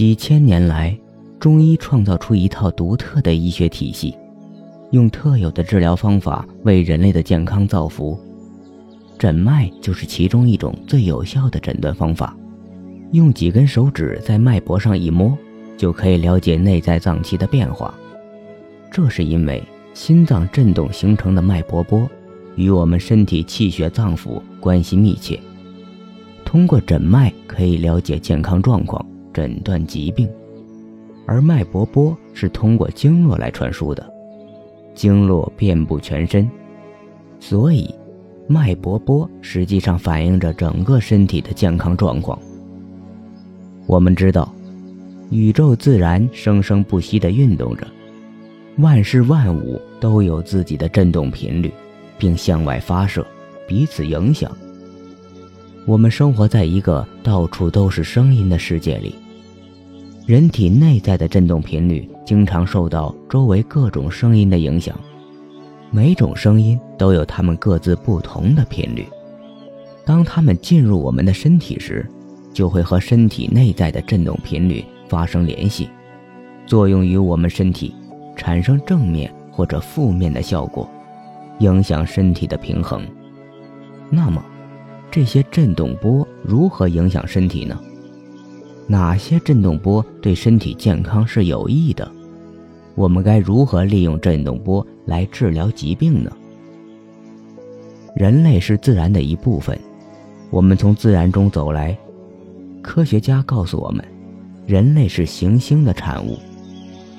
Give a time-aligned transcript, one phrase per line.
[0.00, 0.98] 几千年来，
[1.38, 4.16] 中医创造出一套独特的医学体系，
[4.92, 8.18] 用特有的治疗方法为人类的健康造福。
[9.18, 12.34] 诊脉就是其中一种最有效的诊断方法。
[13.12, 15.36] 用几根手指在脉搏上一摸，
[15.76, 17.92] 就可以了解内在脏器的变化。
[18.90, 19.62] 这是因为
[19.92, 22.08] 心脏振动形成的脉搏波，
[22.56, 25.38] 与我们身体气血脏腑关系密切。
[26.42, 29.04] 通过诊脉可以了解健康状况。
[29.32, 30.28] 诊断疾病，
[31.26, 34.12] 而脉搏波是通过经络来传输的，
[34.94, 36.50] 经络遍布全身，
[37.38, 37.94] 所以
[38.46, 42.38] 脉搏波实际上反映着整个身体的健康状况。
[43.86, 44.52] 我们知道，
[45.30, 47.86] 宇宙自然生生不息地运动着，
[48.78, 51.72] 万事万物都有自己的振动频率，
[52.18, 53.26] 并向外发射，
[53.66, 54.50] 彼此影响。
[55.86, 59.14] 我们生活在一个到处都是声音的世界里，
[60.26, 64.94] 人体内在的振动频率经常受到周围各种声音的影响，
[65.90, 69.06] 每种声音都有它们各自不同的频率。
[70.04, 72.06] 当它们进入我们的身体时，
[72.52, 75.88] 就会和身体内在的振动频率发生联系，
[76.66, 77.94] 作用于我们身体，
[78.36, 80.88] 产生正面或者负面的效果，
[81.58, 83.02] 影响身体的平衡。
[84.10, 84.44] 那么，
[85.10, 87.80] 这些振动波如何影响身体呢？
[88.90, 92.10] 哪些振动波对身体健康是有益的？
[92.96, 96.32] 我们该如何利用振动波来治疗疾病呢？
[98.16, 99.78] 人类是自然的一部分，
[100.50, 101.96] 我们从自然中走来。
[102.82, 104.04] 科学家告诉我们，
[104.66, 106.36] 人类是行星的产物，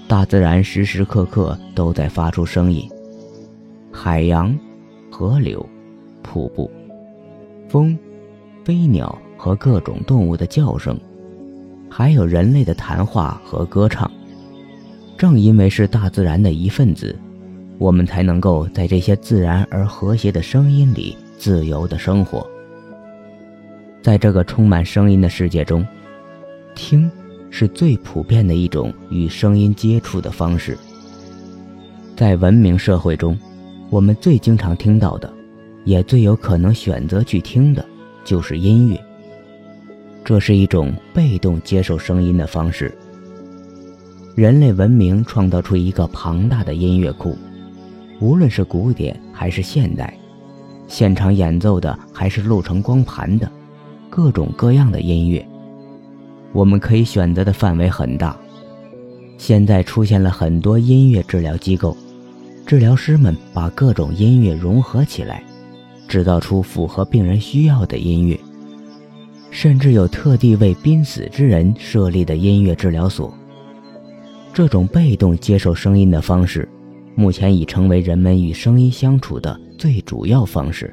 [0.09, 2.85] 大自然时时刻刻都在发出声音，
[3.93, 4.53] 海洋、
[5.09, 5.65] 河流、
[6.21, 6.69] 瀑布。
[7.69, 7.97] 风、
[8.65, 10.99] 飞鸟和各种动物的叫声，
[11.93, 14.09] 还有人类的谈话和歌唱。
[15.17, 17.13] 正因为是大自然的一份子，
[17.77, 22.49] 我们才能够在这些自然而和谐的声音里自由的生活。
[24.01, 25.85] 在这个充满声音的世界中，
[26.73, 27.11] 听
[27.49, 30.77] 是最普遍的一种与声音接触的方式。
[32.15, 33.37] 在文明社会中，
[33.89, 35.31] 我们最经常听到的。
[35.83, 37.83] 也最有可能选择去听的，
[38.23, 39.03] 就是音乐。
[40.23, 42.93] 这是一种被动接受声音的方式。
[44.35, 47.35] 人类文明创造出一个庞大的音乐库，
[48.19, 50.17] 无论是古典还是现代，
[50.87, 53.51] 现场演奏的还是录成光盘的，
[54.09, 55.45] 各种各样的音乐，
[56.53, 58.37] 我们可以选择的范围很大。
[59.37, 61.97] 现在出现了很多音乐治疗机构，
[62.65, 65.43] 治疗师们把各种音乐融合起来。
[66.07, 68.37] 制造出符合病人需要的音乐，
[69.51, 73.31] 甚至有特地为濒死之人设立的音乐治疗所。
[74.53, 76.67] 这种被动接受声音的方式，
[77.13, 80.91] 目前已成为人们与声音相处的最主要方式。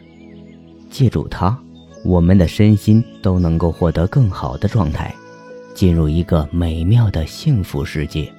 [0.91, 1.57] 借助它，
[2.05, 5.15] 我们的身心都能够获得更好的状态，
[5.75, 8.31] 进入一个美妙的幸福世界。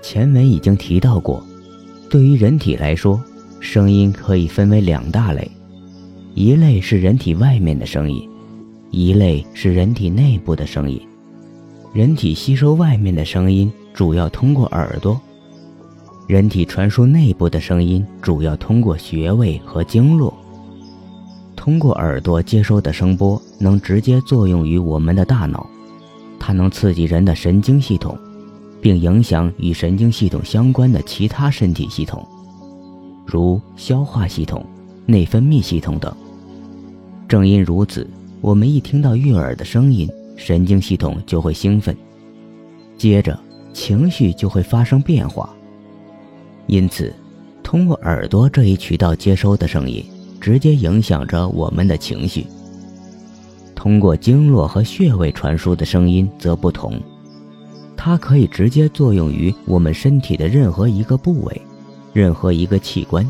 [0.00, 1.44] 前文已经提到过，
[2.08, 3.22] 对于人体来说。
[3.62, 5.46] 声音可以分为两大类，
[6.34, 8.26] 一类是人体外面的声音，
[8.90, 11.00] 一类是人体内部的声音。
[11.92, 15.20] 人体吸收外面的声音主要通过耳朵，
[16.28, 20.32] 人体传输内部的声音主要通过穴位和经络。
[21.56, 25.68] 通过耳朵接收的声波能直接作用于我们的大脑，
[26.38, 28.16] 它能刺激人的神经系统，
[28.80, 32.26] 并影响与神经系统相关的其他身体系统。
[33.26, 34.64] 如消化系统、
[35.06, 36.12] 内分泌系统等。
[37.28, 38.08] 正因如此，
[38.40, 41.94] 我们一听到悦耳的声音，神经系统就会兴奋，
[42.96, 43.38] 接着
[43.72, 45.54] 情绪就会发生变化。
[46.66, 47.14] 因此，
[47.62, 50.04] 通过耳朵这一渠道接收的声音，
[50.40, 52.46] 直接影响着我们的情绪。
[53.74, 56.98] 通过经络和穴位传输的声音则不同，
[57.96, 61.62] 它可以直接作用于我们身体的任何一个部位。
[62.12, 63.24] 任何一个器官，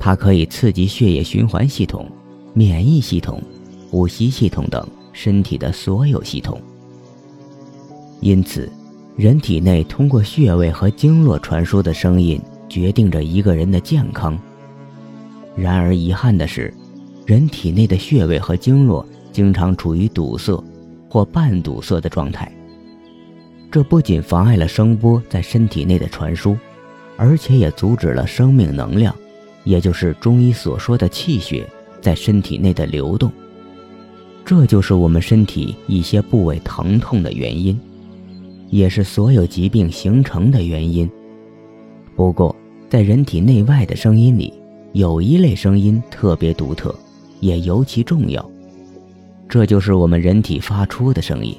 [0.00, 2.10] 它可以刺激血液循环系统、
[2.52, 3.40] 免疫系统、
[3.94, 6.60] 呼吸系统等身体的所有系统。
[8.20, 8.68] 因此，
[9.16, 14.36] 人体内通过穴位和经络传输的声音，决定着一个人的健康。
[15.54, 16.74] 然而，遗憾的是，
[17.24, 20.60] 人体内的穴位和经络经常处于堵塞
[21.08, 22.52] 或半堵塞的状态，
[23.70, 26.58] 这不仅妨碍了声波在身体内的传输。
[27.16, 29.14] 而且也阻止了生命能量，
[29.62, 31.64] 也就是中医所说的气血
[32.00, 33.30] 在身体内的流动。
[34.44, 37.78] 这就是我们身体一些部位疼痛的原因，
[38.68, 41.10] 也是所有疾病形成的原因。
[42.14, 42.54] 不过，
[42.90, 44.52] 在人体内外的声音里，
[44.92, 46.94] 有一类声音特别独特，
[47.40, 48.48] 也尤其重要，
[49.48, 51.56] 这就是我们人体发出的声音。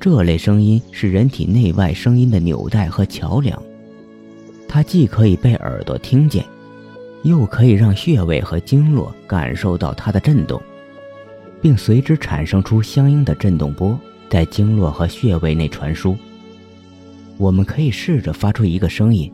[0.00, 3.60] 这类声音是人体内外声音的纽带和桥梁，
[4.68, 6.44] 它既可以被耳朵听见，
[7.24, 10.62] 又可以让穴位和经络感受到它的震动。
[11.60, 16.16] 并随之产生出相应的震动波，在经络和穴位内传输。
[17.36, 19.32] 我们可以试着发出一个声音，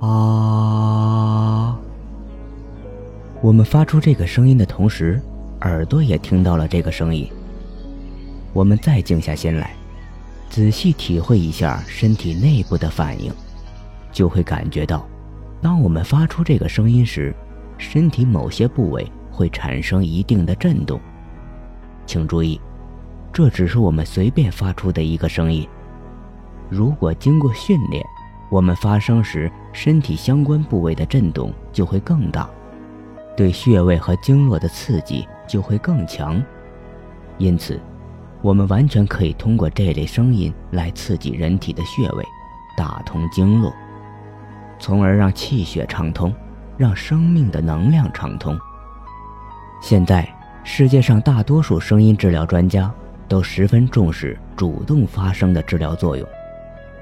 [0.00, 1.78] 啊。
[3.40, 5.20] 我们发出这个声音的同时，
[5.62, 7.28] 耳朵也听到了这个声音。
[8.52, 9.74] 我们再静下心来，
[10.48, 13.32] 仔细体会一下身体内部的反应，
[14.12, 15.08] 就会感觉到，
[15.60, 17.34] 当我们发出这个声音时，
[17.78, 21.00] 身体某些部位会产生一定的震动。
[22.12, 22.60] 请注意，
[23.32, 25.66] 这只是我们随便发出的一个声音。
[26.68, 28.04] 如果经过训练，
[28.50, 32.46] 我们发声时身体相关部位的震动就会更大，
[33.34, 36.38] 对穴位和经络的刺激就会更强。
[37.38, 37.80] 因此，
[38.42, 42.22] 我们完全可以通过这类声音来刺激人体的穴位，
[42.76, 43.72] 打通经络，
[44.78, 46.30] 从而让气血畅通，
[46.76, 48.54] 让生命的能量畅通。
[49.80, 50.30] 现在。
[50.64, 52.90] 世界上大多数声音治疗专家
[53.28, 56.26] 都十分重视主动发声的治疗作用，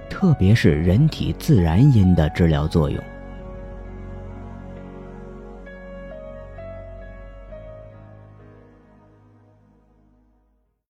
[0.09, 3.03] 特别是人体自然音的治疗作用。